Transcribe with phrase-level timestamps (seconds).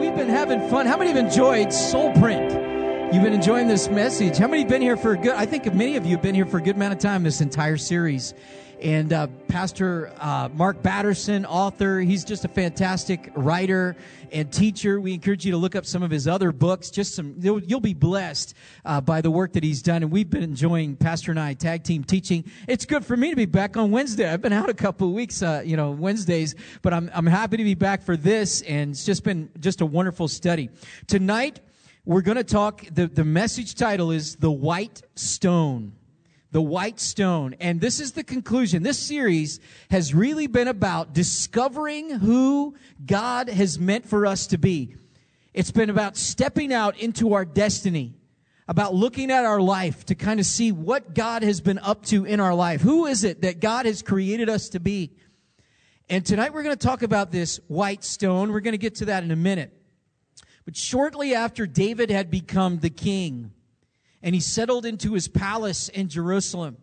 [0.00, 0.86] we've been having fun.
[0.86, 2.69] How many have enjoyed SoulPrint?
[3.12, 4.38] You've been enjoying this message.
[4.38, 5.34] How many been here for a good?
[5.34, 7.40] I think many of you have been here for a good amount of time this
[7.40, 8.34] entire series.
[8.80, 13.96] And uh, Pastor uh, Mark Batterson, author, he's just a fantastic writer
[14.30, 15.00] and teacher.
[15.00, 16.88] We encourage you to look up some of his other books.
[16.88, 18.54] Just some, you'll, you'll be blessed
[18.84, 20.04] uh, by the work that he's done.
[20.04, 22.44] And we've been enjoying Pastor and I tag team teaching.
[22.68, 24.30] It's good for me to be back on Wednesday.
[24.30, 27.56] I've been out a couple of weeks, uh, you know, Wednesdays, but I'm I'm happy
[27.56, 28.62] to be back for this.
[28.62, 30.70] And it's just been just a wonderful study
[31.08, 31.58] tonight.
[32.04, 32.84] We're going to talk.
[32.90, 35.92] The the message title is the White Stone
[36.52, 37.54] the white stone.
[37.60, 38.82] And this is the conclusion.
[38.82, 44.96] This series has really been about discovering who God has meant for us to be.
[45.54, 48.14] It's been about stepping out into our destiny,
[48.68, 52.24] about looking at our life to kind of see what God has been up to
[52.24, 52.80] in our life.
[52.80, 55.12] Who is it that God has created us to be?
[56.08, 58.50] And tonight we're going to talk about this white stone.
[58.52, 59.79] We're going to get to that in a minute.
[60.64, 63.52] But shortly after David had become the king,
[64.22, 66.76] and he settled into his palace in Jerusalem.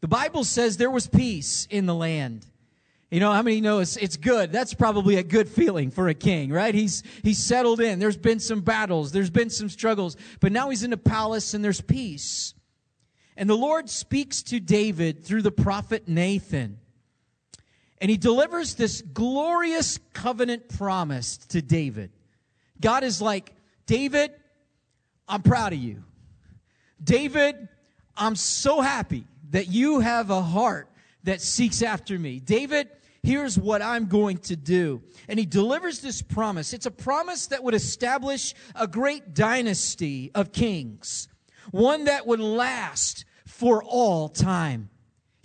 [0.00, 2.46] The Bible says there was peace in the land.
[3.10, 4.50] You know, how many know it's, it's good?
[4.50, 6.74] That's probably a good feeling for a king, right?
[6.74, 8.00] He's, he's settled in.
[8.00, 9.12] There's been some battles.
[9.12, 12.52] There's been some struggles, but now he's in a palace and there's peace.
[13.36, 16.78] And the Lord speaks to David through the prophet Nathan.
[17.98, 22.10] And he delivers this glorious covenant promise to David.
[22.80, 23.52] God is like,
[23.86, 24.32] David,
[25.28, 26.04] I'm proud of you.
[27.02, 27.68] David,
[28.16, 30.88] I'm so happy that you have a heart
[31.24, 32.40] that seeks after me.
[32.40, 32.88] David,
[33.22, 35.02] here's what I'm going to do.
[35.28, 36.72] And he delivers this promise.
[36.72, 41.28] It's a promise that would establish a great dynasty of kings,
[41.70, 44.90] one that would last for all time.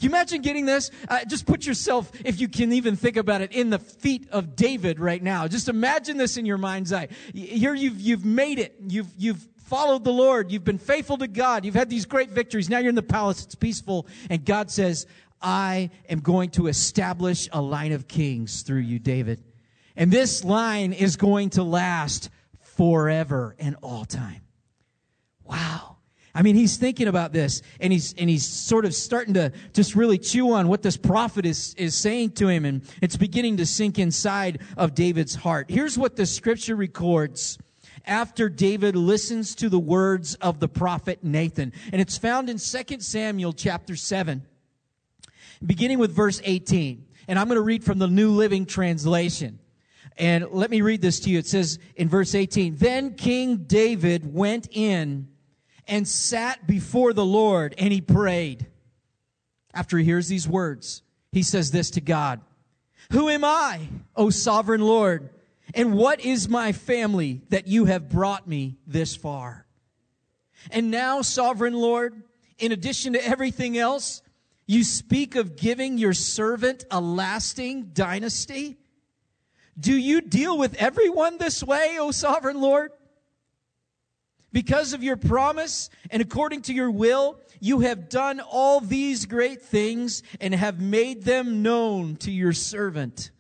[0.02, 0.92] You imagine getting this?
[1.08, 4.56] Uh, just put yourself, if you can even think about it, in the feet of
[4.56, 5.48] David right now.
[5.48, 7.10] Just imagine this in your mind's eye.
[7.34, 8.76] Here you've, you've made it.
[8.88, 10.52] You've, you've followed the Lord.
[10.52, 11.66] You've been faithful to God.
[11.66, 12.70] You've had these great victories.
[12.70, 13.46] Now you're in the palace.
[13.46, 14.08] It's peaceful.
[14.30, 15.06] And God says,
[15.42, 19.44] I am going to establish a line of kings through you, David.
[19.96, 22.30] And this line is going to last
[22.60, 24.42] forever and all time.
[25.44, 25.91] Wow.
[26.34, 29.96] I mean, he's thinking about this and he's, and he's sort of starting to just
[29.96, 32.66] really chew on what this prophet is, is saying to him.
[32.66, 35.70] And it's beginning to sink inside of David's heart.
[35.70, 37.58] Here's what the scripture records
[38.06, 41.74] after David listens to the words of the prophet Nathan.
[41.92, 44.44] And it's found in 2 Samuel chapter 7,
[45.66, 47.06] beginning with verse 18.
[47.28, 49.60] And I'm going to read from the New Living Translation.
[50.18, 51.40] And let me read this to you.
[51.40, 55.28] It says in verse 18, Then King David went in
[55.88, 58.68] and sat before the Lord and he prayed.
[59.74, 62.42] After he hears these words, he says this to God.
[63.12, 65.30] Who am I, O sovereign Lord?
[65.74, 69.66] And what is my family that you have brought me this far?
[70.70, 72.22] And now, sovereign Lord,
[72.60, 74.22] in addition to everything else,
[74.68, 78.78] you speak of giving your servant a lasting dynasty.
[79.80, 82.92] Do you deal with everyone this way, O sovereign Lord?
[84.52, 89.62] Because of your promise and according to your will, you have done all these great
[89.62, 93.32] things and have made them known to your servant.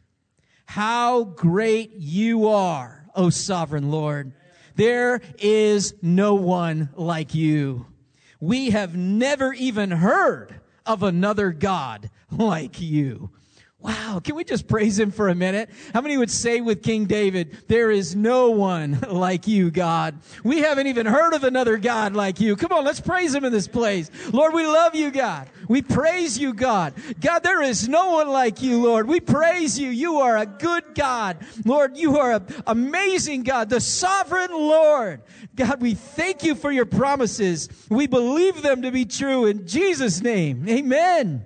[0.66, 4.32] How great you are, O sovereign Lord.
[4.76, 7.88] There is no one like you.
[8.40, 13.32] We have never even heard of another God like you.
[13.82, 15.72] Wow, can we just praise him for a minute?
[15.92, 20.20] How many would say with King David, there is no one like you, God?
[20.44, 22.56] We haven't even heard of another God like you.
[22.56, 24.12] Come on, let's praise him in this place.
[24.32, 25.50] Lord, we love you, God.
[25.68, 26.94] We praise you, God.
[27.20, 29.08] God, there is no one like you, Lord.
[29.08, 29.90] We praise you.
[29.90, 31.38] You are a good God.
[31.66, 35.24] Lord, you are an amazing God, the sovereign Lord.
[35.56, 37.68] God, we thank you for your promises.
[37.90, 40.70] We believe them to be true in Jesus' name.
[40.70, 41.46] Amen.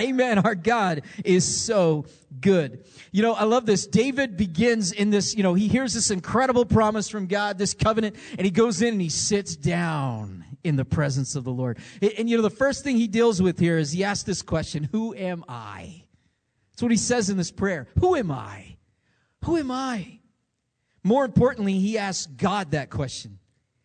[0.00, 0.38] Amen.
[0.38, 2.06] Our God is so
[2.40, 2.84] good.
[3.10, 3.86] You know, I love this.
[3.86, 8.16] David begins in this, you know, he hears this incredible promise from God, this covenant,
[8.38, 11.78] and he goes in and he sits down in the presence of the Lord.
[12.00, 14.42] And, and you know, the first thing he deals with here is he asks this
[14.42, 16.04] question, who am I?
[16.70, 17.88] That's what he says in this prayer.
[18.00, 18.76] Who am I?
[19.44, 20.20] Who am I?
[21.04, 23.38] More importantly, he asks God that question.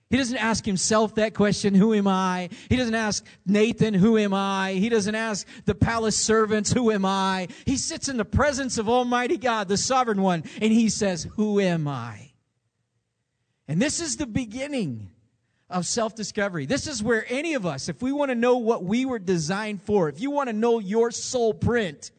[0.10, 2.50] He doesn't ask himself that question, who am I?
[2.70, 4.74] He doesn't ask Nathan, who am I?
[4.74, 7.50] He doesn't ask the palace servants, who am I?
[7.66, 11.60] He sits in the presence of Almighty God, the sovereign one, and he says, who
[11.60, 12.32] am I?
[13.68, 15.10] And this is the beginning
[15.70, 16.66] of self discovery.
[16.66, 19.82] This is where any of us, if we want to know what we were designed
[19.82, 22.12] for, if you want to know your soul print,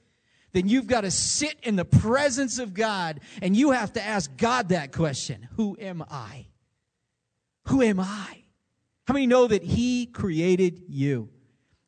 [0.52, 4.34] then you've got to sit in the presence of God and you have to ask
[4.36, 6.48] God that question Who am I?
[7.68, 8.44] Who am I?
[9.06, 11.30] How many know that He created you?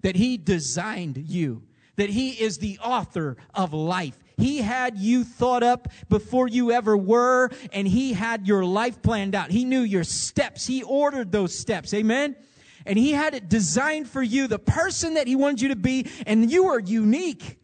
[0.03, 1.62] That He designed you?
[1.97, 4.19] That He is the author of life?
[4.37, 9.35] He had you thought up before you ever were, and He had your life planned
[9.35, 9.50] out.
[9.50, 10.67] He knew your steps.
[10.67, 11.93] He ordered those steps.
[11.93, 12.37] Amen?
[12.87, 16.06] And He had it designed for you, the person that He wanted you to be,
[16.26, 17.59] and you are unique.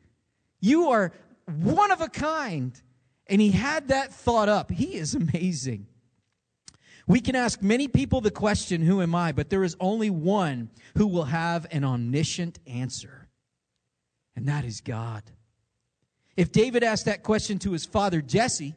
[0.61, 1.13] You are
[1.47, 2.79] one of a kind.
[3.27, 4.71] And He had that thought up.
[4.71, 5.87] He is amazing.
[7.07, 9.33] We can ask many people the question, Who am I?
[9.33, 13.29] But there is only one who will have an omniscient answer,
[14.35, 15.23] and that is God.
[16.37, 18.75] If David asked that question to his father Jesse,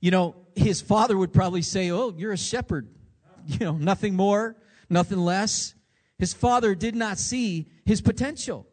[0.00, 2.88] you know, his father would probably say, Oh, you're a shepherd.
[3.46, 4.56] You know, nothing more,
[4.90, 5.74] nothing less.
[6.18, 8.66] His father did not see his potential,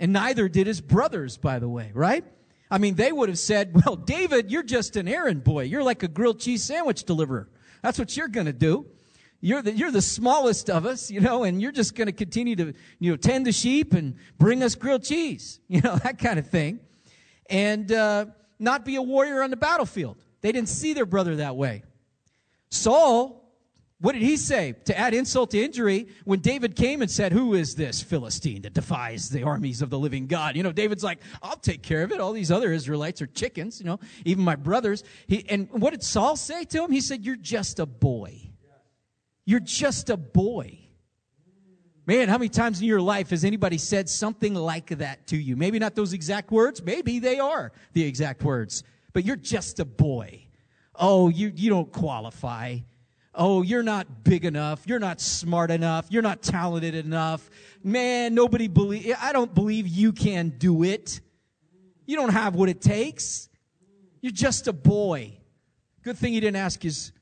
[0.00, 2.24] and neither did his brothers, by the way, right?
[2.72, 5.64] I mean, they would have said, Well, David, you're just an errand boy.
[5.64, 7.50] You're like a grilled cheese sandwich deliverer.
[7.82, 8.86] That's what you're going to do.
[9.42, 12.56] You're the, you're the smallest of us, you know, and you're just going to continue
[12.56, 16.38] to, you know, tend the sheep and bring us grilled cheese, you know, that kind
[16.38, 16.80] of thing.
[17.50, 18.26] And uh,
[18.58, 20.24] not be a warrior on the battlefield.
[20.40, 21.82] They didn't see their brother that way.
[22.70, 23.41] Saul
[24.02, 24.74] what did he say?
[24.86, 28.74] To add insult to injury, when David came and said, Who is this Philistine that
[28.74, 30.56] defies the armies of the living God?
[30.56, 32.18] You know, David's like, I'll take care of it.
[32.18, 35.04] All these other Israelites are chickens, you know, even my brothers.
[35.28, 36.90] He, and what did Saul say to him?
[36.90, 38.40] He said, You're just a boy.
[39.44, 40.80] You're just a boy.
[42.04, 45.56] Man, how many times in your life has anybody said something like that to you?
[45.56, 48.82] Maybe not those exact words, maybe they are the exact words,
[49.12, 50.46] but you're just a boy.
[50.96, 52.78] Oh, you, you don't qualify.
[53.34, 54.82] Oh, you're not big enough.
[54.86, 56.06] You're not smart enough.
[56.10, 57.48] You're not talented enough.
[57.82, 61.20] Man, nobody believe, I don't believe you can do it.
[62.04, 63.48] You don't have what it takes.
[64.20, 65.38] You're just a boy.
[66.02, 67.12] Good thing he didn't ask his,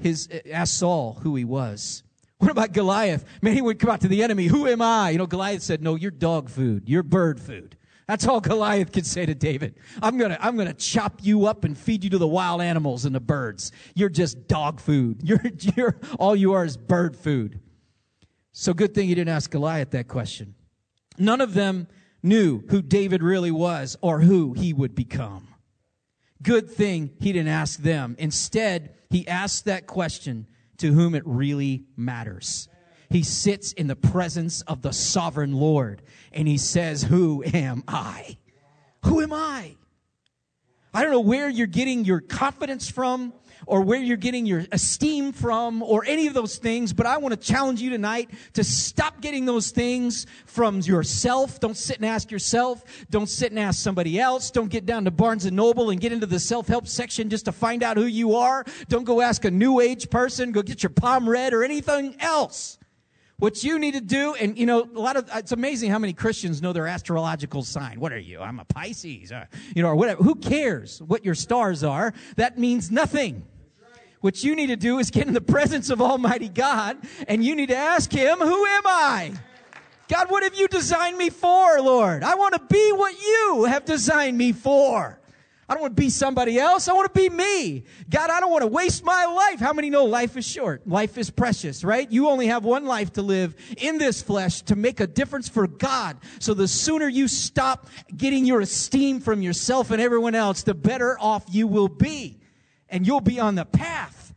[0.00, 2.02] his, uh, ask Saul who he was.
[2.38, 3.24] What about Goliath?
[3.40, 4.46] Man, he would come out to the enemy.
[4.46, 5.10] Who am I?
[5.10, 6.88] You know, Goliath said, no, you're dog food.
[6.88, 7.76] You're bird food.
[8.06, 9.76] That's all Goliath could say to David.
[10.02, 13.14] I'm gonna, I'm gonna chop you up and feed you to the wild animals and
[13.14, 13.72] the birds.
[13.94, 15.22] You're just dog food.
[15.24, 15.40] You're,
[15.76, 17.60] you're, all you are is bird food.
[18.52, 20.54] So good thing you didn't ask Goliath that question.
[21.18, 21.88] None of them
[22.22, 25.48] knew who David really was or who he would become.
[26.42, 28.16] Good thing he didn't ask them.
[28.18, 30.46] Instead, he asked that question
[30.78, 32.68] to whom it really matters
[33.14, 36.02] he sits in the presence of the sovereign Lord
[36.34, 38.36] and he says, Who am I?
[39.04, 39.76] Who am I?
[40.92, 43.32] I don't know where you're getting your confidence from
[43.66, 47.32] or where you're getting your esteem from or any of those things, but I want
[47.32, 51.58] to challenge you tonight to stop getting those things from yourself.
[51.58, 52.84] Don't sit and ask yourself.
[53.10, 54.50] Don't sit and ask somebody else.
[54.50, 57.52] Don't get down to Barnes and Noble and get into the self-help section just to
[57.52, 58.64] find out who you are.
[58.88, 60.52] Don't go ask a new age person.
[60.52, 62.78] Go get your palm read or anything else.
[63.44, 66.14] What you need to do, and you know, a lot of it's amazing how many
[66.14, 68.00] Christians know their astrological sign.
[68.00, 68.40] What are you?
[68.40, 69.44] I'm a Pisces, uh,
[69.76, 70.22] you know, or whatever.
[70.22, 72.14] Who cares what your stars are?
[72.36, 73.44] That means nothing.
[74.22, 76.96] What you need to do is get in the presence of Almighty God,
[77.28, 79.32] and you need to ask Him, "Who am I?"
[80.08, 82.24] God, what have you designed me for, Lord?
[82.24, 85.18] I want to be what you have designed me for.
[85.68, 86.88] I don't want to be somebody else.
[86.88, 87.84] I want to be me.
[88.10, 89.60] God, I don't want to waste my life.
[89.60, 90.86] How many know life is short?
[90.86, 92.10] Life is precious, right?
[92.10, 95.66] You only have one life to live in this flesh to make a difference for
[95.66, 96.18] God.
[96.38, 101.18] So the sooner you stop getting your esteem from yourself and everyone else, the better
[101.18, 102.40] off you will be.
[102.90, 104.34] And you'll be on the path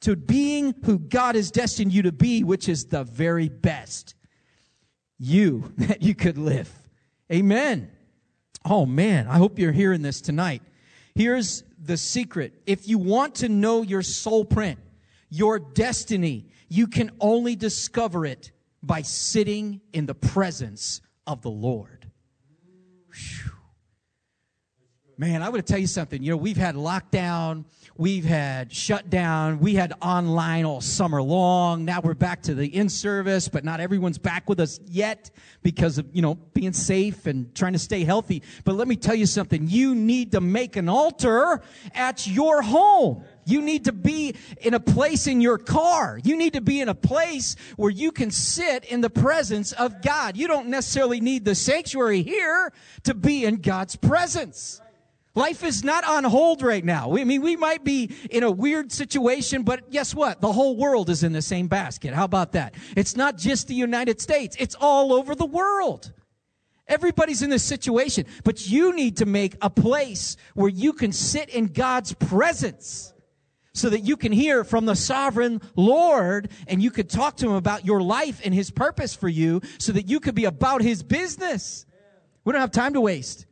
[0.00, 4.14] to being who God has destined you to be, which is the very best
[5.18, 6.70] you that you could live.
[7.30, 7.91] Amen.
[8.64, 10.62] Oh man, I hope you're hearing this tonight.
[11.14, 12.54] Here's the secret.
[12.66, 14.78] If you want to know your soul print,
[15.28, 18.52] your destiny, you can only discover it
[18.82, 22.10] by sitting in the presence of the Lord.
[23.08, 23.52] Whew.
[25.18, 26.22] Man, I would tell you something.
[26.22, 27.64] You know, we've had lockdown
[27.96, 29.58] We've had shutdown.
[29.58, 31.84] We had online all summer long.
[31.84, 35.30] Now we're back to the in service, but not everyone's back with us yet
[35.62, 38.42] because of, you know, being safe and trying to stay healthy.
[38.64, 39.68] But let me tell you something.
[39.68, 41.60] You need to make an altar
[41.94, 43.24] at your home.
[43.44, 46.18] You need to be in a place in your car.
[46.24, 50.00] You need to be in a place where you can sit in the presence of
[50.00, 50.38] God.
[50.38, 54.80] You don't necessarily need the sanctuary here to be in God's presence.
[55.34, 57.16] Life is not on hold right now.
[57.16, 60.42] I mean, we might be in a weird situation, but guess what?
[60.42, 62.12] The whole world is in the same basket.
[62.12, 62.74] How about that?
[62.96, 64.56] It's not just the United States.
[64.58, 66.12] It's all over the world.
[66.86, 71.48] Everybody's in this situation, but you need to make a place where you can sit
[71.48, 73.14] in God's presence
[73.72, 77.54] so that you can hear from the sovereign Lord and you could talk to him
[77.54, 81.02] about your life and his purpose for you so that you could be about his
[81.02, 81.86] business.
[82.44, 83.46] We don't have time to waste.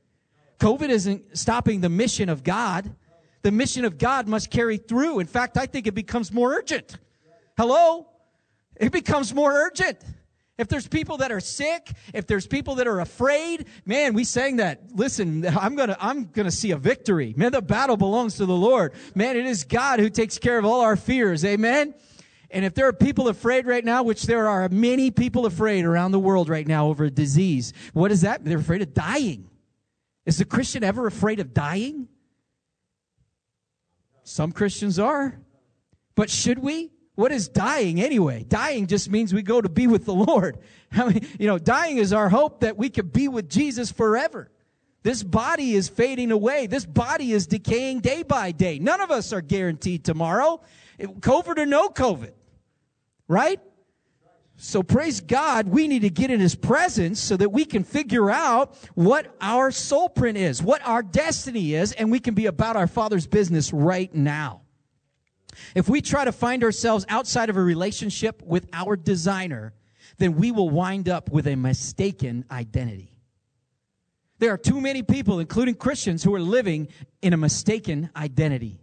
[0.60, 2.94] COVID isn't stopping the mission of God.
[3.42, 5.18] The mission of God must carry through.
[5.18, 6.98] In fact, I think it becomes more urgent.
[7.56, 8.06] Hello?
[8.76, 9.98] It becomes more urgent.
[10.58, 14.56] If there's people that are sick, if there's people that are afraid, man, we sang
[14.56, 14.94] that.
[14.94, 17.32] Listen, I'm gonna, I'm gonna see a victory.
[17.34, 18.92] Man, the battle belongs to the Lord.
[19.14, 21.46] Man, it is God who takes care of all our fears.
[21.46, 21.94] Amen.
[22.50, 26.12] And if there are people afraid right now, which there are many people afraid around
[26.12, 28.44] the world right now over disease, what is that?
[28.44, 29.49] They're afraid of dying.
[30.26, 32.08] Is the Christian ever afraid of dying?
[34.22, 35.40] Some Christians are.
[36.14, 36.92] But should we?
[37.14, 38.44] What is dying anyway?
[38.48, 40.58] Dying just means we go to be with the Lord.
[40.92, 44.50] I mean, you know, dying is our hope that we could be with Jesus forever.
[45.02, 46.66] This body is fading away.
[46.66, 48.78] This body is decaying day by day.
[48.78, 50.60] None of us are guaranteed tomorrow,
[50.98, 52.32] COVID or no COVID,
[53.26, 53.60] right?
[54.62, 58.30] So praise God, we need to get in His presence so that we can figure
[58.30, 62.76] out what our soul print is, what our destiny is, and we can be about
[62.76, 64.60] our Father's business right now.
[65.74, 69.72] If we try to find ourselves outside of a relationship with our designer,
[70.18, 73.16] then we will wind up with a mistaken identity.
[74.40, 76.88] There are too many people, including Christians, who are living
[77.22, 78.78] in a mistaken identity.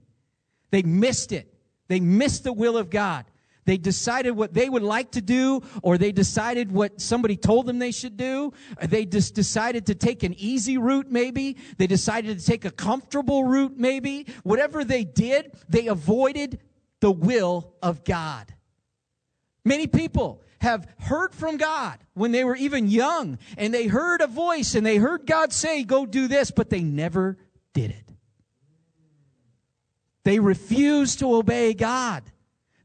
[0.72, 1.54] They missed it.
[1.88, 3.26] They missed the will of God.
[3.68, 7.80] They decided what they would like to do, or they decided what somebody told them
[7.80, 8.54] they should do.
[8.82, 11.58] They just decided to take an easy route, maybe.
[11.78, 14.26] They decided to take a comfortable route, maybe.
[14.44, 16.62] Whatever they did, they avoided
[17.02, 18.54] the will of God.
[19.66, 24.28] Many people have heard from God when they were even young and they heard a
[24.28, 27.38] voice and they heard God say, go do this, but they never
[27.74, 28.14] did it.
[30.24, 32.24] They refused to obey God.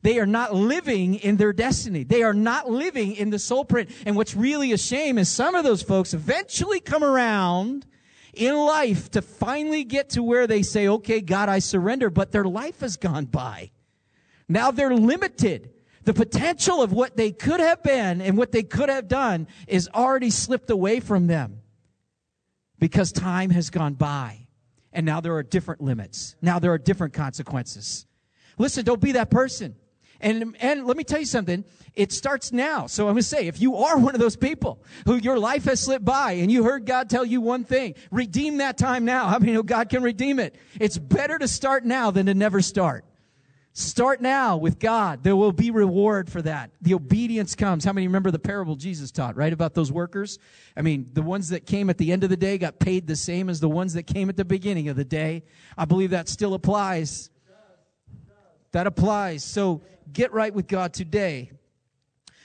[0.03, 2.03] They are not living in their destiny.
[2.03, 3.91] They are not living in the soul print.
[4.05, 7.87] And what's really a shame is some of those folks eventually come around
[8.35, 12.45] in life to finally get to where they say, okay, God, I surrender, but their
[12.45, 13.71] life has gone by.
[14.49, 15.71] Now they're limited.
[16.05, 19.89] The potential of what they could have been and what they could have done is
[19.95, 21.61] already slipped away from them
[22.81, 24.49] because time has gone by.
[24.93, 26.35] And now there are different limits.
[26.43, 28.05] Now there are different consequences.
[28.59, 29.77] Listen, don't be that person.
[30.23, 31.65] And, and let me tell you something.
[31.95, 32.87] It starts now.
[32.87, 35.65] So I'm going to say, if you are one of those people who your life
[35.65, 39.27] has slipped by and you heard God tell you one thing, redeem that time now.
[39.27, 40.55] How many know God can redeem it?
[40.81, 43.05] It's better to start now than to never start.
[43.75, 45.23] Start now with God.
[45.23, 46.71] There will be reward for that.
[46.83, 47.85] The obedience comes.
[47.85, 49.53] How many remember the parable Jesus taught, right?
[49.53, 50.39] About those workers?
[50.77, 53.17] I mean, the ones that came at the end of the day got paid the
[53.17, 55.43] same as the ones that came at the beginning of the day.
[55.77, 57.31] I believe that still applies.
[58.73, 59.45] That applies.
[59.45, 61.53] So get right with God today.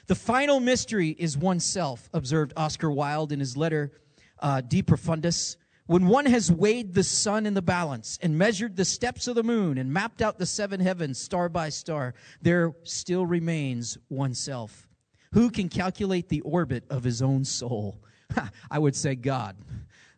[0.08, 3.92] The final mystery is oneself, observed Oscar Wilde in his letter,
[4.40, 5.58] uh, De Profundis.
[5.86, 9.44] When one has weighed the sun in the balance and measured the steps of the
[9.44, 14.88] moon and mapped out the seven heavens star by star, there still remains oneself.
[15.32, 18.02] Who can calculate the orbit of his own soul?
[18.72, 19.56] I would say God,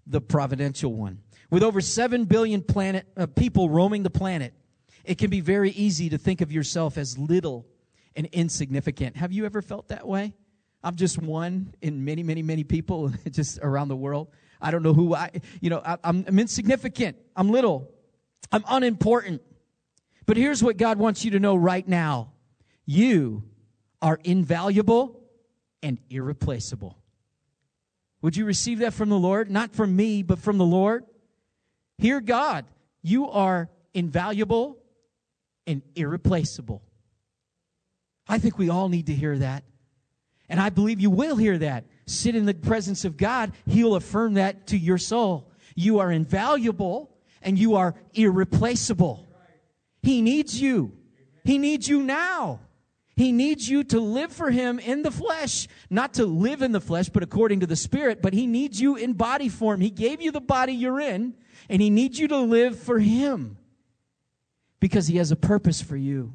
[0.08, 1.20] the providential one.
[1.51, 4.54] With over 7 billion planet, uh, people roaming the planet,
[5.10, 7.66] it can be very easy to think of yourself as little
[8.16, 9.18] and insignificant.
[9.18, 10.36] Have you ever felt that way?
[10.84, 14.28] I'm just one in many, many, many people just around the world.
[14.62, 17.18] I don't know who I, you know, I, I'm insignificant.
[17.36, 17.89] I'm little.
[18.51, 19.42] I'm unimportant.
[20.28, 22.34] But here's what God wants you to know right now.
[22.86, 23.42] You
[24.04, 25.24] are invaluable
[25.82, 27.00] and irreplaceable.
[28.22, 29.50] Would you receive that from the Lord?
[29.50, 31.04] Not from me, but from the Lord.
[31.98, 32.66] Hear God.
[33.01, 34.75] You are invaluable
[35.70, 36.82] and irreplaceable.
[38.28, 39.64] I think we all need to hear that.
[40.50, 44.34] And I believe you will hear that sit in the presence of God, He'll affirm
[44.34, 45.52] that to your soul.
[45.76, 49.28] You are invaluable and you are irreplaceable.
[50.02, 50.94] He needs you.
[51.46, 52.62] He needs you now.
[53.16, 55.68] He needs you to live for Him in the flesh.
[55.90, 58.96] Not to live in the flesh, but according to the Spirit, but He needs you
[58.96, 59.82] in body form.
[59.82, 61.36] He gave you the body you're in,
[61.70, 63.58] and He needs you to live for Him
[64.80, 66.34] because He has a purpose for you.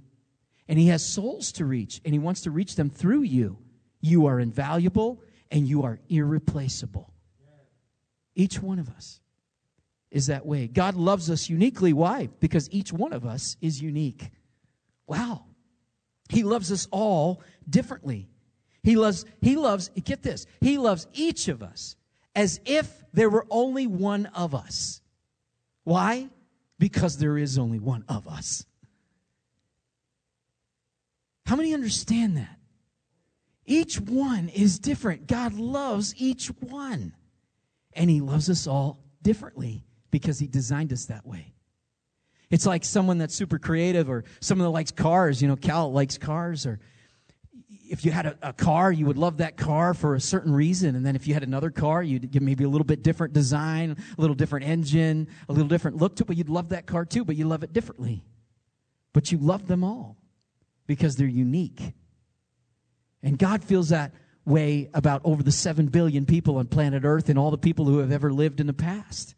[0.69, 3.59] And He has souls to reach, and He wants to reach them through you.
[4.01, 7.13] You are invaluable and you are irreplaceable.
[8.35, 9.21] Each one of us
[10.11, 10.67] is that way.
[10.67, 11.93] God loves us uniquely.
[11.93, 12.29] Why?
[12.41, 14.31] Because each one of us is unique.
[15.07, 15.45] Wow.
[16.29, 18.29] He loves us all differently.
[18.83, 21.97] He loves, he loves, get this, he loves each of us
[22.35, 25.01] as if there were only one of us.
[25.85, 26.29] Why?
[26.79, 28.67] Because there is only one of us.
[31.47, 32.59] How many understand that?
[33.67, 35.27] Each one is different.
[35.27, 37.15] God loves each one.
[37.93, 41.55] And He loves us all differently because He designed us that way.
[42.51, 45.41] It's like someone that's super creative or someone that likes cars.
[45.41, 46.67] You know, Cal likes cars.
[46.67, 46.79] Or
[47.89, 50.97] if you had a, a, car, you would love that car for a certain reason.
[50.97, 53.97] And then if you had another car, you'd give maybe a little bit different design,
[54.17, 57.05] a little different engine, a little different look to it, but you'd love that car
[57.05, 58.25] too, but you love it differently.
[59.13, 60.17] But you love them all
[60.87, 61.95] because they're unique.
[63.23, 64.13] And God feels that
[64.45, 67.99] way about over the 7 billion people on planet Earth and all the people who
[67.99, 69.35] have ever lived in the past.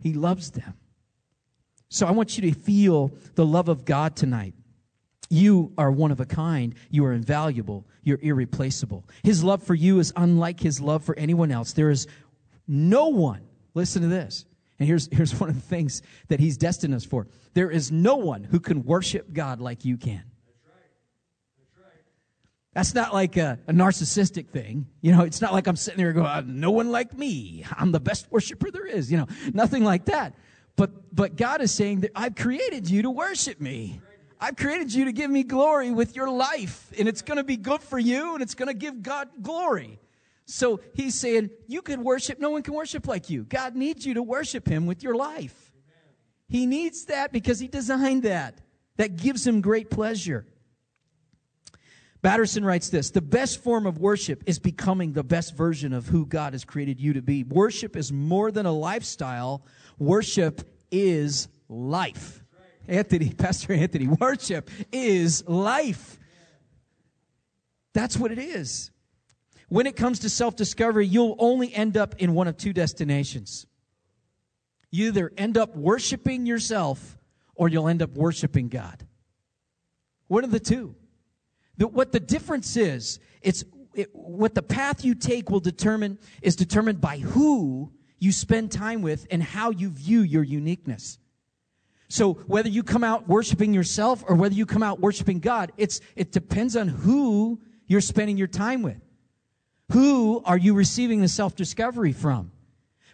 [0.00, 0.74] He loves them.
[1.88, 4.54] So I want you to feel the love of God tonight.
[5.30, 6.74] You are one of a kind.
[6.90, 7.86] You are invaluable.
[8.02, 9.04] You're irreplaceable.
[9.22, 11.72] His love for you is unlike his love for anyone else.
[11.72, 12.06] There is
[12.66, 13.42] no one,
[13.74, 14.44] listen to this.
[14.78, 17.28] And here's, here's one of the things that he's destined us for.
[17.54, 20.24] There is no one who can worship God like you can.
[22.72, 24.88] That's not like a, a, narcissistic thing.
[25.00, 27.64] You know, it's not like I'm sitting there going, uh, no one like me.
[27.70, 29.12] I'm the best worshiper there is.
[29.12, 30.34] You know, nothing like that.
[30.74, 34.00] But, but God is saying that I've created you to worship me.
[34.44, 36.92] I've created you to give me glory with your life.
[36.98, 39.98] And it's going to be good for you and it's going to give God glory.
[40.44, 42.38] So he's saying, you can worship.
[42.38, 43.44] No one can worship like you.
[43.44, 45.72] God needs you to worship him with your life.
[46.46, 48.60] He needs that because he designed that.
[48.98, 50.44] That gives him great pleasure.
[52.20, 56.26] Batterson writes this The best form of worship is becoming the best version of who
[56.26, 57.44] God has created you to be.
[57.44, 59.64] Worship is more than a lifestyle,
[59.98, 60.60] worship
[60.90, 62.43] is life.
[62.88, 66.18] Anthony, Pastor Anthony, worship is life.
[67.92, 68.90] That's what it is.
[69.68, 73.66] When it comes to self discovery, you'll only end up in one of two destinations.
[74.90, 77.18] You either end up worshiping yourself
[77.54, 79.06] or you'll end up worshiping God.
[80.28, 80.94] One of the two.
[81.76, 86.56] The, what the difference is, it's it, what the path you take will determine is
[86.56, 91.18] determined by who you spend time with and how you view your uniqueness.
[92.08, 96.00] So whether you come out worshiping yourself or whether you come out worshiping God, it's
[96.16, 99.00] it depends on who you're spending your time with.
[99.92, 102.52] Who are you receiving the self-discovery from?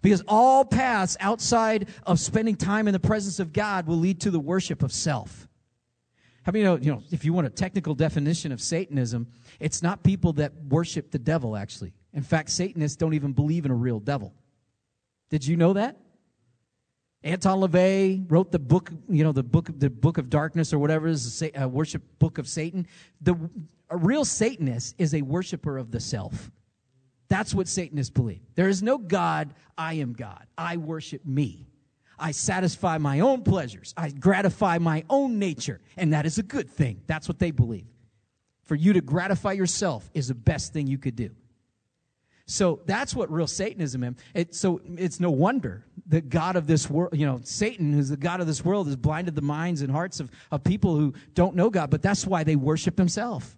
[0.02, 4.30] Because all paths outside of spending time in the presence of God will lead to
[4.30, 5.48] the worship of self.
[6.42, 9.26] How many know, you know, if you want a technical definition of Satanism,
[9.58, 11.92] it's not people that worship the devil, actually.
[12.14, 14.32] In fact, Satanists don't even believe in a real devil.
[15.28, 15.98] Did you know that?
[17.22, 21.06] Anton LaVey wrote the book, you know, the book, the book of darkness or whatever
[21.06, 22.86] is a uh, worship book of Satan.
[23.20, 23.36] The
[23.90, 26.50] a real Satanist is a worshiper of the self.
[27.28, 28.40] That's what Satanists believe.
[28.54, 29.54] There is no God.
[29.76, 30.46] I am God.
[30.56, 31.66] I worship me.
[32.18, 33.94] I satisfy my own pleasures.
[33.96, 35.80] I gratify my own nature.
[35.96, 37.02] And that is a good thing.
[37.06, 37.86] That's what they believe.
[38.64, 41.30] For you to gratify yourself is the best thing you could do.
[42.50, 44.14] So that's what real Satanism is.
[44.34, 48.16] It, so it's no wonder the God of this world, you know, Satan, who's the
[48.16, 51.54] God of this world, has blinded the minds and hearts of, of people who don't
[51.54, 51.90] know God.
[51.90, 53.56] But that's why they worship himself.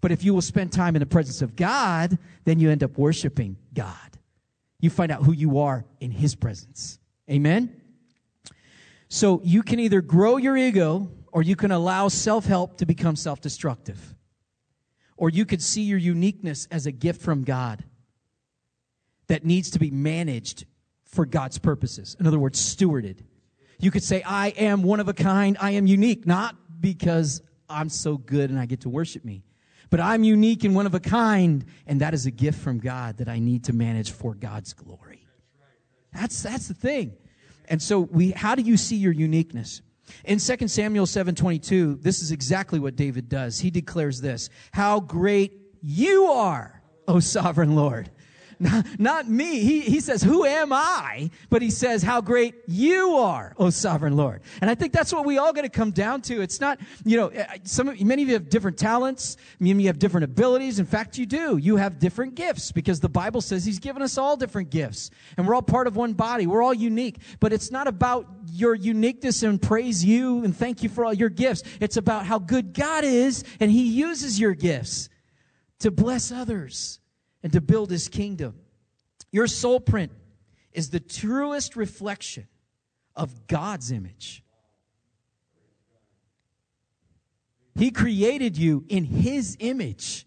[0.00, 2.96] But if you will spend time in the presence of God, then you end up
[2.96, 3.96] worshiping God.
[4.78, 7.00] You find out who you are in his presence.
[7.28, 7.74] Amen?
[9.08, 13.16] So you can either grow your ego or you can allow self help to become
[13.16, 14.14] self destructive.
[15.20, 17.84] Or you could see your uniqueness as a gift from God
[19.26, 20.64] that needs to be managed
[21.04, 22.16] for God's purposes.
[22.18, 23.18] In other words, stewarded.
[23.78, 27.90] You could say, I am one of a kind, I am unique, not because I'm
[27.90, 29.44] so good and I get to worship me,
[29.90, 33.18] but I'm unique and one of a kind, and that is a gift from God
[33.18, 35.26] that I need to manage for God's glory.
[36.14, 37.12] That's, that's the thing.
[37.68, 39.82] And so we, how do you see your uniqueness?
[40.24, 43.60] In 2 Samuel 7:22, this is exactly what David does.
[43.60, 48.10] He declares this, "How great you are, O sovereign Lord."
[48.60, 49.60] Not, not me.
[49.60, 51.30] He, he says, Who am I?
[51.48, 54.42] But he says, How great you are, O sovereign Lord.
[54.60, 56.42] And I think that's what we all got to come down to.
[56.42, 59.38] It's not, you know, eh, some of, many of you have different talents.
[59.58, 60.78] Many of you have different abilities.
[60.78, 61.56] In fact, you do.
[61.56, 65.10] You have different gifts because the Bible says he's given us all different gifts.
[65.38, 66.46] And we're all part of one body.
[66.46, 67.16] We're all unique.
[67.40, 71.30] But it's not about your uniqueness and praise you and thank you for all your
[71.30, 71.62] gifts.
[71.80, 75.08] It's about how good God is and he uses your gifts
[75.78, 76.99] to bless others
[77.42, 78.54] and to build his kingdom.
[79.32, 80.12] Your soul print
[80.72, 82.46] is the truest reflection
[83.16, 84.42] of God's image.
[87.76, 90.26] He created you in his image.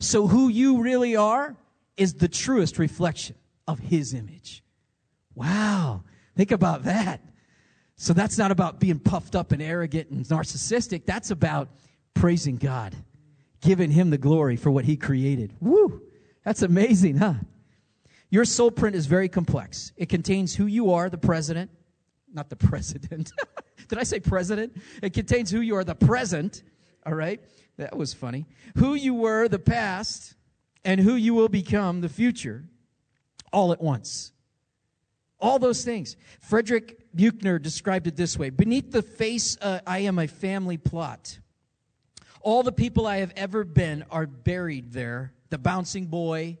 [0.00, 1.56] So who you really are
[1.96, 3.36] is the truest reflection
[3.66, 4.62] of his image.
[5.34, 6.04] Wow.
[6.36, 7.20] Think about that.
[7.96, 11.06] So that's not about being puffed up and arrogant and narcissistic.
[11.06, 11.68] That's about
[12.12, 12.94] praising God,
[13.60, 15.52] giving him the glory for what he created.
[15.60, 16.02] Woo!
[16.44, 17.34] That's amazing, huh?
[18.30, 19.92] Your soul print is very complex.
[19.96, 21.70] It contains who you are, the president,
[22.32, 23.32] not the president.
[23.88, 24.76] Did I say president?
[25.02, 26.62] It contains who you are, the present.
[27.06, 27.40] All right?
[27.76, 28.46] That was funny.
[28.76, 30.34] Who you were, the past,
[30.84, 32.64] and who you will become, the future,
[33.52, 34.32] all at once.
[35.40, 36.16] All those things.
[36.40, 41.38] Frederick Buechner described it this way Beneath the face, uh, I am a family plot.
[42.40, 46.58] All the people I have ever been are buried there the bouncing boy,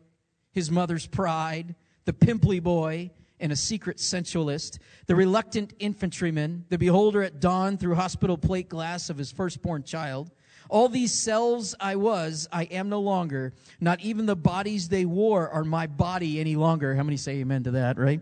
[0.52, 7.20] his mother's pride, the pimply boy, and a secret sensualist, the reluctant infantryman, the beholder
[7.20, 10.30] at dawn through hospital plate glass of his firstborn child.
[10.68, 13.52] All these selves I was, I am no longer.
[13.80, 16.94] Not even the bodies they wore are my body any longer.
[16.94, 18.20] How many say amen to that, right?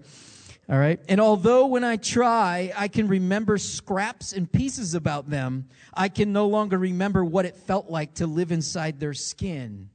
[0.70, 0.98] All right.
[1.06, 6.32] And although when I try, I can remember scraps and pieces about them, I can
[6.32, 9.90] no longer remember what it felt like to live inside their skin.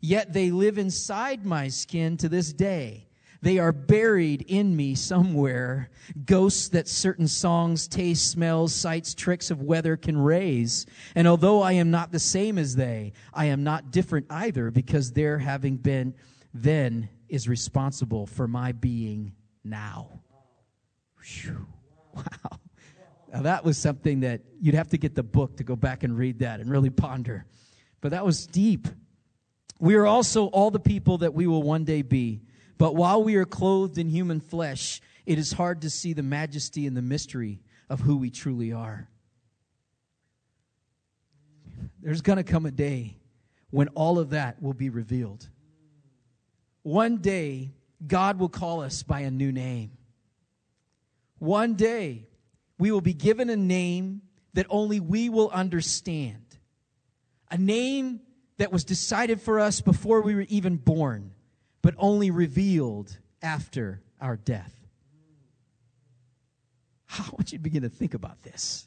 [0.00, 3.06] Yet they live inside my skin to this day.
[3.42, 5.90] They are buried in me somewhere.
[6.26, 10.86] Ghosts that certain songs, tastes, smells, sights, tricks of weather can raise.
[11.14, 15.12] And although I am not the same as they, I am not different either because
[15.12, 16.14] their having been
[16.52, 19.32] then is responsible for my being
[19.64, 20.20] now.
[21.22, 21.66] Whew.
[22.14, 22.58] Wow.
[23.32, 26.16] Now that was something that you'd have to get the book to go back and
[26.18, 27.46] read that and really ponder.
[28.00, 28.88] But that was deep.
[29.80, 32.42] We are also all the people that we will one day be.
[32.76, 36.86] But while we are clothed in human flesh, it is hard to see the majesty
[36.86, 39.08] and the mystery of who we truly are.
[42.02, 43.16] There's going to come a day
[43.70, 45.48] when all of that will be revealed.
[46.82, 47.72] One day,
[48.06, 49.92] God will call us by a new name.
[51.38, 52.28] One day,
[52.78, 54.22] we will be given a name
[54.54, 56.44] that only we will understand.
[57.50, 58.20] A name
[58.60, 61.30] that was decided for us before we were even born,
[61.80, 64.74] but only revealed after our death.
[67.18, 68.86] I want you to begin to think about this.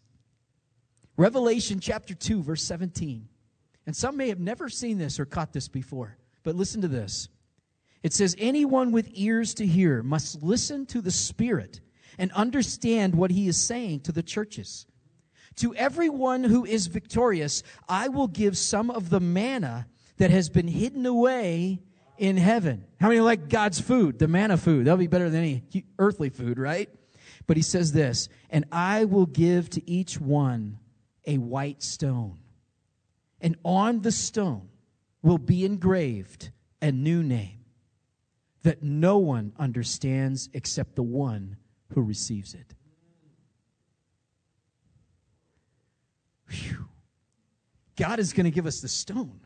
[1.17, 3.27] Revelation chapter 2, verse 17.
[3.87, 7.27] And some may have never seen this or caught this before, but listen to this.
[8.03, 11.81] It says, Anyone with ears to hear must listen to the Spirit
[12.19, 14.85] and understand what he is saying to the churches.
[15.57, 19.87] To everyone who is victorious, I will give some of the manna
[20.17, 21.81] that has been hidden away
[22.17, 22.85] in heaven.
[22.99, 24.85] How many like God's food, the manna food?
[24.85, 26.89] That'll be better than any earthly food, right?
[27.45, 30.79] But he says this, and I will give to each one
[31.25, 32.39] a white stone.
[33.41, 34.69] And on the stone
[35.21, 37.59] will be engraved a new name
[38.63, 41.57] that no one understands except the one
[41.93, 42.73] who receives it.
[46.53, 46.87] Whew.
[47.95, 49.39] God is going to give us the stone.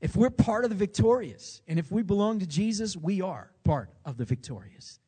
[0.00, 3.90] If we're part of the victorious, and if we belong to Jesus, we are part
[4.04, 4.98] of the victorious.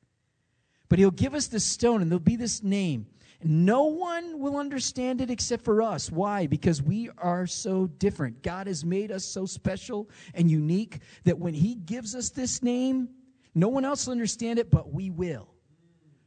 [0.89, 3.07] But He'll give us the stone, and there'll be this name.
[3.43, 6.11] No one will understand it except for us.
[6.11, 6.47] Why?
[6.47, 8.43] Because we are so different.
[8.43, 13.09] God has made us so special and unique that when He gives us this name,
[13.55, 15.52] no one else will understand it, but we will.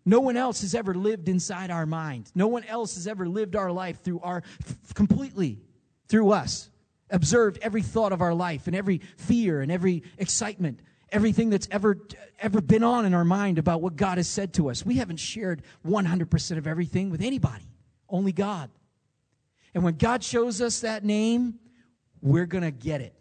[0.05, 2.31] No one else has ever lived inside our mind.
[2.35, 4.43] No one else has ever lived our life through our
[4.93, 5.59] completely
[6.07, 6.69] through us.
[7.09, 10.81] Observed every thought of our life and every fear and every excitement
[11.15, 11.97] everything that's ever
[12.39, 14.85] ever been on in our mind about what God has said to us.
[14.85, 17.63] We haven't shared 100% of everything with anybody,
[18.09, 18.69] only God.
[19.73, 21.55] And when God shows us that name,
[22.21, 23.15] we're going to get it.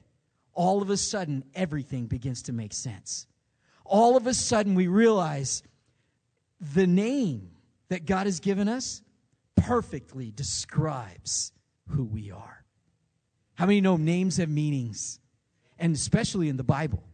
[0.53, 3.29] All of a sudden, everything begins to make sense.
[3.85, 5.63] All of a sudden, we realize
[6.61, 7.51] the name
[7.89, 9.03] that God has given us
[9.57, 11.53] perfectly describes
[11.89, 12.65] who we are.
[13.55, 15.21] How many know names have meanings?
[15.79, 17.05] And especially in the Bible.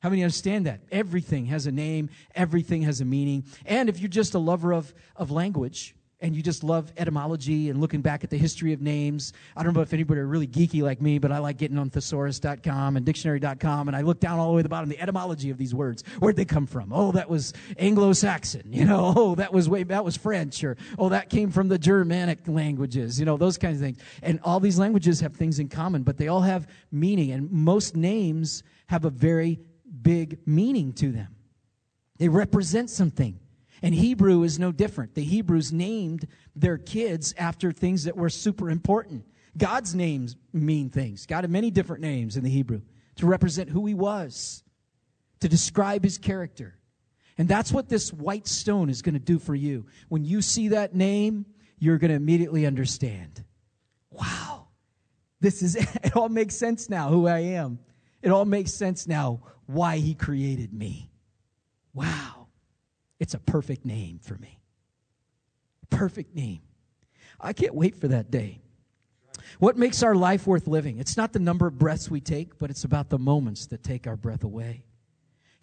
[0.00, 0.80] How many understand that?
[0.90, 3.44] Everything has a name, everything has a meaning.
[3.64, 7.80] And if you're just a lover of, of language and you just love etymology and
[7.80, 10.82] looking back at the history of names, I don't know if anybody are really geeky
[10.82, 14.48] like me, but I like getting on thesaurus.com and dictionary.com and I look down all
[14.48, 16.04] the way to the bottom, the etymology of these words.
[16.20, 16.92] Where'd they come from?
[16.92, 21.08] Oh, that was Anglo-Saxon, you know, oh, that was way, that was French, or oh,
[21.08, 23.98] that came from the Germanic languages, you know, those kinds of things.
[24.22, 27.32] And all these languages have things in common, but they all have meaning.
[27.32, 29.58] And most names have a very
[30.02, 31.34] big meaning to them.
[32.18, 33.40] They represent something.
[33.82, 35.14] And Hebrew is no different.
[35.14, 39.24] The Hebrews named their kids after things that were super important.
[39.56, 41.26] God's names mean things.
[41.26, 42.82] God had many different names in the Hebrew
[43.16, 44.62] to represent who he was,
[45.40, 46.78] to describe his character.
[47.36, 49.86] And that's what this white stone is going to do for you.
[50.08, 51.46] When you see that name,
[51.78, 53.44] you're going to immediately understand.
[54.10, 54.68] Wow.
[55.40, 57.80] This is it all makes sense now who I am.
[58.22, 61.10] It all makes sense now why he created me.
[61.92, 62.41] Wow.
[63.22, 64.58] It's a perfect name for me.
[65.90, 66.60] Perfect name.
[67.40, 68.58] I can't wait for that day.
[69.60, 70.98] What makes our life worth living?
[70.98, 74.08] It's not the number of breaths we take, but it's about the moments that take
[74.08, 74.82] our breath away.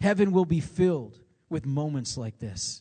[0.00, 1.18] Heaven will be filled
[1.50, 2.80] with moments like this.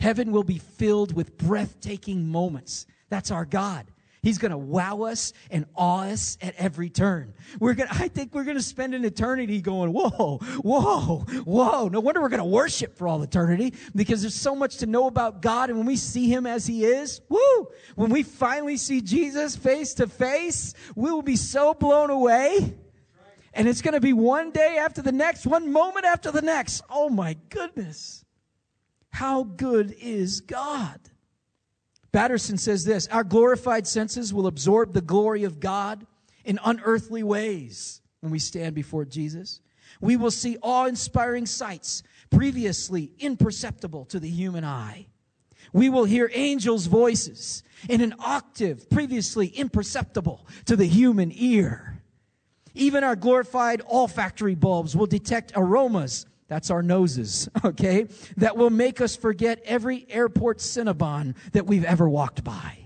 [0.00, 2.84] Heaven will be filled with breathtaking moments.
[3.08, 3.86] That's our God.
[4.26, 7.32] He's going to wow us and awe us at every turn.
[7.60, 11.86] We're going I think we're going to spend an eternity going, whoa, whoa, whoa.
[11.86, 15.06] No wonder we're going to worship for all eternity because there's so much to know
[15.06, 15.68] about God.
[15.70, 19.94] And when we see him as he is, woo, when we finally see Jesus face
[19.94, 22.74] to face, we will be so blown away.
[23.54, 26.82] And it's going to be one day after the next, one moment after the next.
[26.90, 28.24] Oh my goodness.
[29.10, 30.98] How good is God?
[32.16, 36.06] Batterson says this Our glorified senses will absorb the glory of God
[36.46, 39.60] in unearthly ways when we stand before Jesus.
[40.00, 45.08] We will see awe inspiring sights previously imperceptible to the human eye.
[45.74, 52.02] We will hear angels' voices in an octave previously imperceptible to the human ear.
[52.72, 58.08] Even our glorified olfactory bulbs will detect aromas that's our noses, okay?
[58.36, 62.78] That will make us forget every airport Cinnabon that we've ever walked by.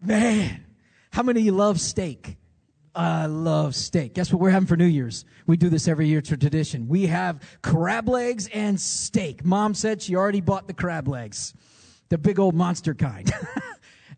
[0.00, 0.64] Man,
[1.12, 2.36] how many of you love steak?
[2.94, 4.14] I love steak.
[4.14, 5.24] Guess what we're having for New Year's?
[5.46, 6.18] We do this every year.
[6.18, 6.88] It's a tradition.
[6.88, 9.44] We have crab legs and steak.
[9.44, 11.54] Mom said she already bought the crab legs,
[12.10, 13.32] the big old monster kind.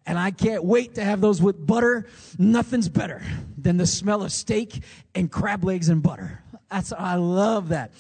[0.07, 2.07] and I can't wait to have those with butter.
[2.39, 3.23] Nothing's better
[3.57, 4.83] than the smell of steak
[5.15, 6.43] and crab legs and butter.
[6.71, 7.93] That's I love that.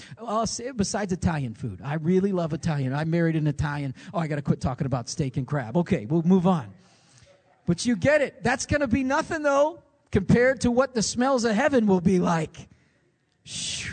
[0.77, 2.93] Besides Italian food, I really love Italian.
[2.93, 3.95] I married an Italian.
[4.13, 5.77] Oh, I got to quit talking about steak and crab.
[5.77, 6.73] Okay, we'll move on.
[7.67, 8.43] But you get it.
[8.43, 12.19] That's going to be nothing though compared to what the smells of heaven will be
[12.19, 12.69] like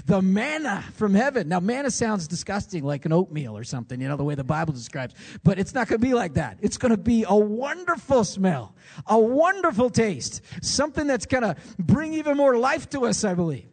[0.06, 1.50] the manna from heaven.
[1.50, 4.74] Now, manna sounds disgusting, like an oatmeal or something, you know, the way the Bible
[4.74, 5.14] describes.
[5.44, 6.58] But it's not going to be like that.
[6.62, 8.74] It's going to be a wonderful smell,
[9.08, 13.68] a wonderful taste, something that's going to bring even more life to us, I believe.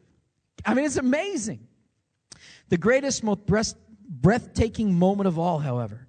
[0.66, 1.66] I mean, it's amazing.
[2.70, 3.46] The greatest, most
[4.08, 6.08] breathtaking moment of all, however,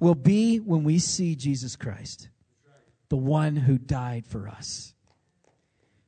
[0.00, 2.28] will be when we see Jesus Christ,
[3.08, 4.94] the one who died for us.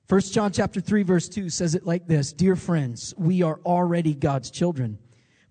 [0.09, 4.14] First John chapter 3 verse 2 says it like this, Dear friends, we are already
[4.14, 4.99] God's children,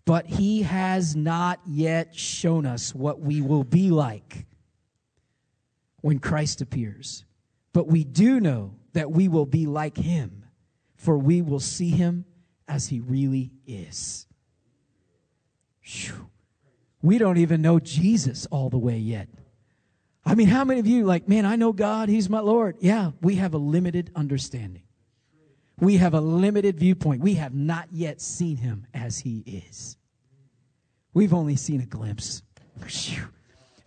[0.04, 4.48] but he has not yet shown us what we will be like
[6.02, 7.24] when Christ appears.
[7.72, 10.46] But we do know that we will be like him,
[10.96, 12.26] for we will see him
[12.68, 14.26] as he really is.
[15.84, 16.32] Whew.
[17.04, 19.30] We don't even know Jesus all the way yet.
[20.28, 22.76] I mean, how many of you, like, man, I know God, He's my Lord?
[22.82, 24.84] Yeah, we have a limited understanding.
[25.80, 27.22] We have a limited viewpoint.
[27.22, 29.98] We have not yet seen Him as He is.
[31.14, 32.44] We've only seen a glimpse.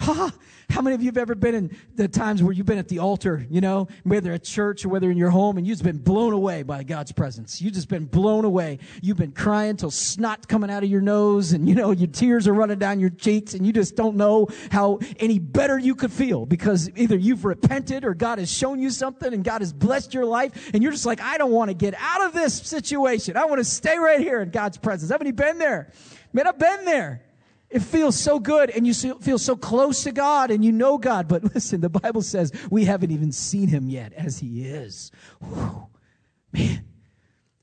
[0.00, 0.32] Ha!
[0.70, 3.00] How many of you have ever been in the times where you've been at the
[3.00, 6.32] altar, you know, whether at church or whether in your home, and you've been blown
[6.32, 7.60] away by God's presence?
[7.60, 8.78] You've just been blown away.
[9.02, 12.46] You've been crying till snot coming out of your nose, and you know, your tears
[12.46, 16.12] are running down your cheeks, and you just don't know how any better you could
[16.12, 20.14] feel because either you've repented or God has shown you something and God has blessed
[20.14, 23.36] your life, and you're just like, I don't want to get out of this situation.
[23.36, 25.10] I want to stay right here in God's presence.
[25.10, 25.90] Haven't you been there?
[26.32, 27.22] Man, I've been there.
[27.70, 31.28] It feels so good and you feel so close to God and you know God.
[31.28, 35.12] But listen, the Bible says we haven't even seen him yet as he is.
[35.40, 35.86] Whew.
[36.52, 36.84] Man,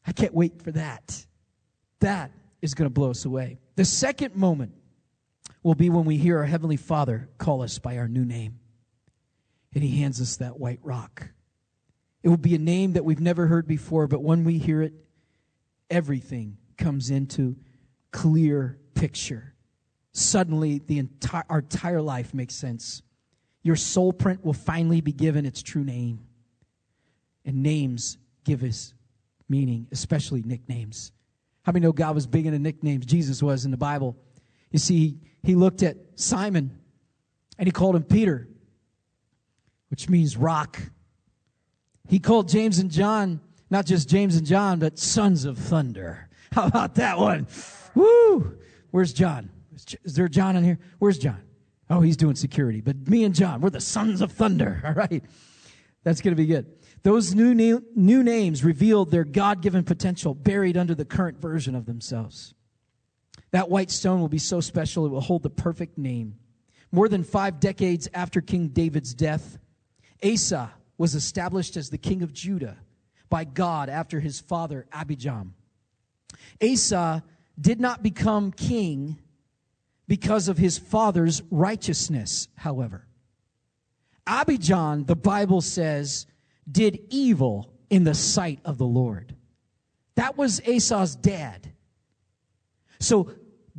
[0.05, 1.25] I can't wait for that.
[1.99, 3.59] That is going to blow us away.
[3.75, 4.73] The second moment
[5.61, 8.59] will be when we hear our Heavenly Father call us by our new name.
[9.73, 11.27] And he hands us that white rock.
[12.23, 14.93] It will be a name that we've never heard before, but when we hear it,
[15.89, 17.57] everything comes into
[18.11, 19.53] clear picture
[20.17, 23.03] suddenly the entire, our entire life makes sense.
[23.61, 26.25] Your soul print will finally be given its true name.
[27.45, 28.93] And names give us
[29.47, 31.11] meaning, especially nicknames.
[31.63, 33.05] How many know God was big into nicknames?
[33.05, 34.17] Jesus was in the Bible.
[34.71, 36.77] You see, he looked at Simon
[37.57, 38.47] and he called him Peter,
[39.89, 40.79] which means rock.
[42.09, 46.29] He called James and John, not just James and John, but sons of thunder.
[46.51, 47.47] How about that one?
[47.95, 48.57] Woo!
[48.91, 49.51] Where's John?
[50.03, 50.79] Is there John in here?
[50.99, 51.41] Where's John?
[51.89, 52.81] Oh, he's doing security.
[52.81, 54.81] But me and John, we're the sons of thunder.
[54.85, 55.23] All right.
[56.03, 56.65] That's going to be good.
[57.03, 61.85] Those new, new, names revealed their God given potential buried under the current version of
[61.85, 62.53] themselves.
[63.51, 66.35] That white stone will be so special, it will hold the perfect name.
[66.91, 69.57] More than five decades after King David's death,
[70.23, 72.77] Asa was established as the king of Judah
[73.29, 75.51] by God after his father Abijam.
[76.61, 77.23] Asa
[77.59, 79.19] did not become king
[80.07, 83.07] because of his father's righteousness, however.
[84.25, 86.25] Abijam, the Bible says,
[86.69, 89.35] did evil in the sight of the Lord.
[90.15, 91.71] That was Asa's dad.
[92.99, 93.31] So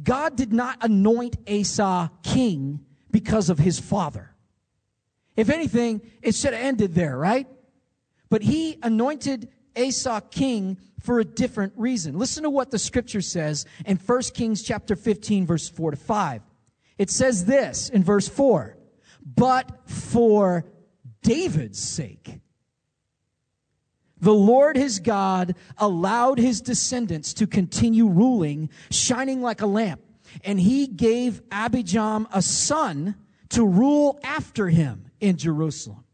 [0.03, 4.35] God did not anoint Asa king because of his father.
[5.37, 7.47] If anything, it should have ended there, right?
[8.29, 12.19] But he anointed Asa king for a different reason.
[12.19, 16.43] Listen to what the scripture says in 1 Kings chapter 15 verse 4 to 5.
[16.99, 18.77] It says this in verse 4,
[19.37, 20.67] but for
[21.23, 22.41] David's sake,
[24.21, 30.01] the Lord his God allowed his descendants to continue ruling, shining like a lamp.
[30.43, 33.15] And he gave Abijam a son
[33.51, 36.05] to rule after him in Jerusalem.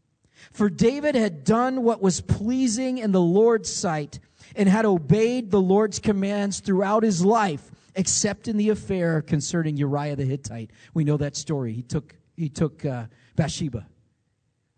[0.55, 4.19] For David had done what was pleasing in the Lord's sight
[4.55, 10.15] and had obeyed the Lord's commands throughout his life, except in the affair concerning Uriah
[10.15, 10.71] the Hittite.
[10.93, 11.73] We know that story.
[11.73, 13.85] He took, he took uh, Bathsheba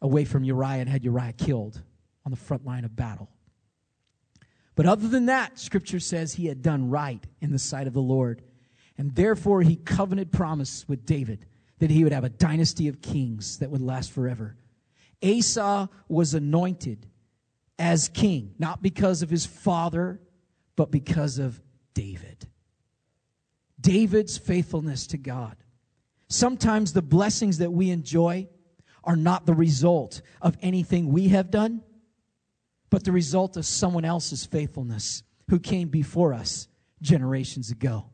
[0.02, 1.80] away from Uriah and had Uriah killed
[2.26, 3.30] on the front line of battle.
[4.74, 8.02] But other than that, scripture says he had done right in the sight of the
[8.02, 8.42] Lord.
[8.98, 11.46] And therefore he covenanted promise with David
[11.78, 14.56] that he would have a dynasty of kings that would last forever.
[15.24, 17.08] Asa was anointed
[17.80, 20.20] as king, not because of his father,
[20.76, 21.62] but because of
[21.94, 22.48] David.
[23.80, 25.56] David's faithfulness to God.
[26.30, 28.48] Sometimes the blessings that we enjoy
[29.04, 31.82] are not the result of anything we have done,
[32.90, 36.68] but the result of someone else's faithfulness who came before us
[37.02, 38.10] generations ago.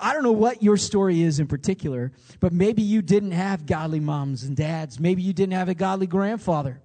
[0.00, 4.00] I don't know what your story is in particular, but maybe you didn't have godly
[4.00, 4.98] moms and dads.
[4.98, 6.80] Maybe you didn't have a godly grandfather.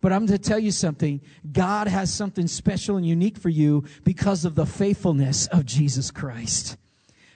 [0.00, 1.20] But I'm going to tell you something.
[1.50, 6.76] God has something special and unique for you because of the faithfulness of Jesus Christ.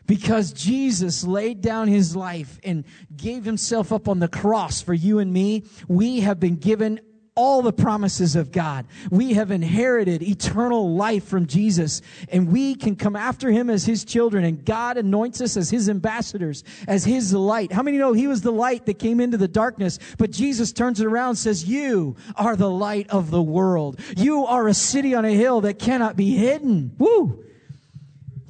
[0.07, 2.85] Because Jesus laid down his life and
[3.17, 7.01] gave himself up on the cross for you and me, we have been given
[7.35, 8.85] all the promises of God.
[9.11, 14.05] We have inherited eternal life from Jesus and we can come after him as his
[14.05, 17.73] children and God anoints us as his ambassadors, as his light.
[17.73, 21.01] How many know he was the light that came into the darkness, but Jesus turns
[21.01, 23.99] it around and says, you are the light of the world.
[24.17, 26.95] You are a city on a hill that cannot be hidden.
[26.99, 27.45] Woo!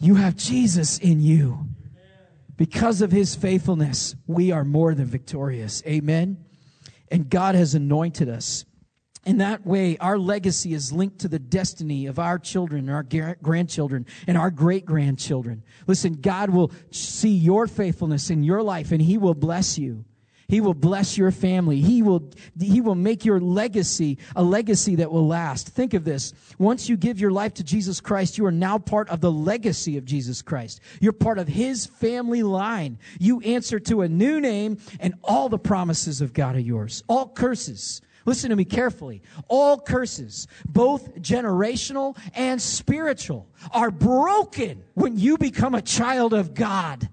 [0.00, 1.68] You have Jesus in you.
[2.56, 5.82] Because of his faithfulness, we are more than victorious.
[5.86, 6.44] Amen.
[7.10, 8.64] And God has anointed us.
[9.24, 14.06] In that way, our legacy is linked to the destiny of our children, our grandchildren,
[14.26, 15.62] and our great grandchildren.
[15.86, 20.04] Listen, God will see your faithfulness in your life and He will bless you.
[20.48, 21.80] He will bless your family.
[21.80, 22.30] He will,
[22.60, 25.68] he will make your legacy a legacy that will last.
[25.68, 26.34] Think of this.
[26.58, 29.96] Once you give your life to Jesus Christ, you are now part of the legacy
[29.96, 30.82] of Jesus Christ.
[31.00, 32.98] You're part of His family line.
[33.18, 37.02] You answer to a new name and all the promises of God are yours.
[37.08, 39.22] All curses Listen to me carefully.
[39.48, 47.08] All curses, both generational and spiritual, are broken when you become a child of God.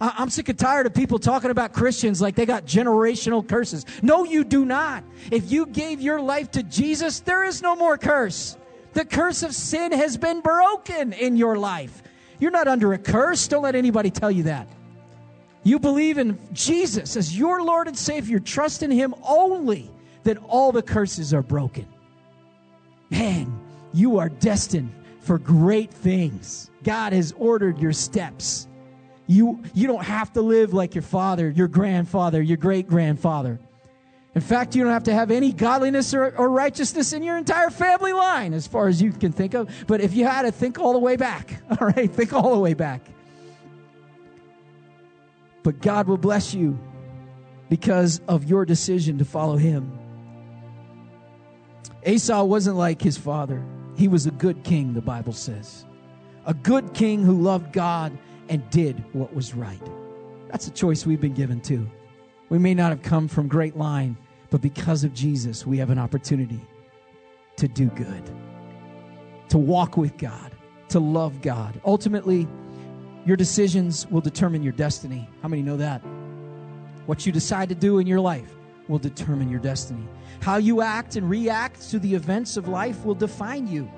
[0.00, 3.86] I'm sick and tired of people talking about Christians like they got generational curses.
[4.02, 5.04] No, you do not.
[5.30, 8.56] If you gave your life to Jesus, there is no more curse.
[8.92, 12.02] The curse of sin has been broken in your life.
[12.38, 13.48] You're not under a curse.
[13.48, 14.68] Don't let anybody tell you that.
[15.62, 19.90] You believe in Jesus as your Lord and Savior, trust in Him only
[20.26, 21.86] that all the curses are broken.
[23.10, 23.60] Man,
[23.92, 26.70] you are destined for great things.
[26.82, 28.66] God has ordered your steps.
[29.28, 33.60] You, you don't have to live like your father, your grandfather, your great grandfather.
[34.34, 37.70] In fact, you don't have to have any godliness or, or, righteousness in your entire
[37.70, 39.70] family line, as far as you can think of.
[39.86, 42.60] But if you had to think all the way back, all right, think all the
[42.60, 43.00] way back.
[45.62, 46.78] But God will bless you
[47.68, 49.98] because of your decision to follow Him.
[52.06, 53.62] Asa wasn't like his father.
[53.96, 55.84] He was a good king, the Bible says.
[56.44, 58.16] A good king who loved God
[58.48, 59.80] and did what was right.
[60.48, 61.90] That's a choice we've been given too.
[62.48, 64.16] We may not have come from great line,
[64.50, 66.60] but because of Jesus, we have an opportunity
[67.56, 68.22] to do good,
[69.48, 70.52] to walk with God,
[70.90, 71.80] to love God.
[71.84, 72.46] Ultimately,
[73.24, 75.28] your decisions will determine your destiny.
[75.42, 76.00] How many know that?
[77.06, 78.54] What you decide to do in your life
[78.86, 80.06] will determine your destiny.
[80.40, 83.90] How you act and react to the events of life will define you.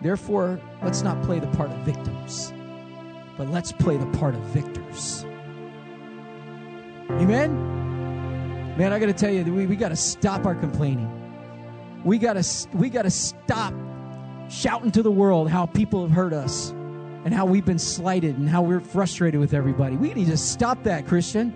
[0.00, 2.52] Therefore, let's not play the part of victims,
[3.36, 5.24] but let's play the part of victors.
[7.10, 7.54] Amen?
[8.78, 11.16] Man, I got to tell you, we, we got to stop our complaining.
[12.04, 13.74] We got to we got to stop
[14.48, 16.70] shouting to the world how people have hurt us
[17.24, 19.96] and how we've been slighted and how we're frustrated with everybody.
[19.96, 21.52] We need to stop that, Christian.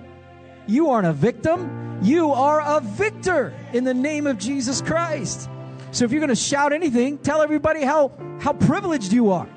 [0.67, 2.01] You aren't a victim.
[2.03, 5.49] You are a victor in the name of Jesus Christ.
[5.91, 9.49] So if you're going to shout anything, tell everybody how, how privileged you are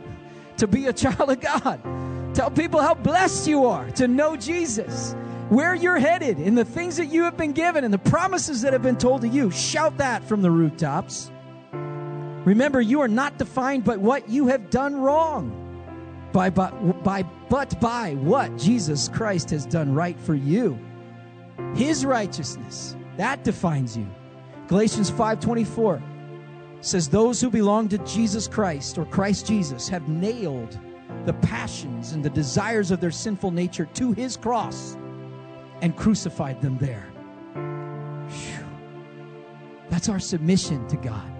[0.58, 1.82] to be a child of God.
[2.36, 5.16] Tell people how blessed you are to know Jesus,
[5.50, 8.74] where you're headed, and the things that you have been given, and the promises that
[8.74, 9.50] have been told to you.
[9.50, 11.32] Shout that from the rooftops.
[12.46, 17.80] Remember, you are not defined by what you have done wrong, by, by, by, but
[17.82, 20.80] by what Jesus Christ has done right for you.
[21.78, 24.08] His righteousness, that defines you.
[24.68, 26.02] Galatians 5:24
[26.82, 30.80] says those who belong to Jesus Christ or Christ Jesus have nailed
[31.26, 34.98] the passions and the desires of their sinful nature to his cross
[35.82, 37.08] and crucified them there.
[37.54, 38.66] Whew.
[39.90, 41.32] That's our submission to God.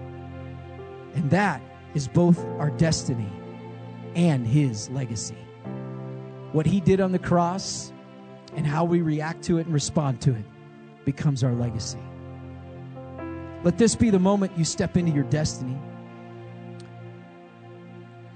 [1.14, 1.60] And that
[1.94, 3.32] is both our destiny
[4.14, 5.36] and his legacy.
[6.52, 7.92] What he did on the cross
[8.54, 10.44] and how we react to it and respond to it
[11.04, 11.98] becomes our legacy.
[13.64, 15.76] Let this be the moment you step into your destiny.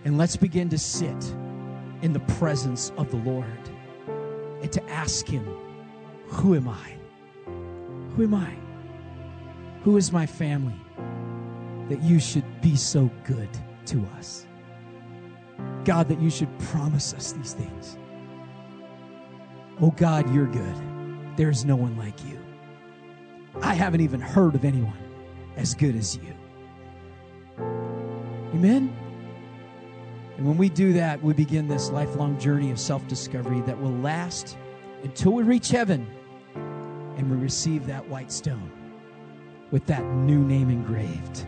[0.05, 1.35] And let's begin to sit
[2.03, 3.71] in the presence of the Lord
[4.61, 5.47] and to ask Him,
[6.27, 6.97] Who am I?
[8.17, 8.55] Who am I?
[9.85, 10.81] Who is my family
[11.89, 13.49] that you should be so good
[13.87, 14.47] to us?
[15.85, 17.97] God, that you should promise us these things.
[19.81, 20.75] Oh God, you're good.
[21.37, 22.39] There's no one like you.
[23.63, 24.99] I haven't even heard of anyone
[25.57, 26.35] as good as you.
[28.55, 28.95] Amen?
[30.37, 33.97] And when we do that, we begin this lifelong journey of self discovery that will
[33.99, 34.57] last
[35.03, 36.07] until we reach heaven
[37.17, 38.71] and we receive that white stone
[39.71, 41.47] with that new name engraved.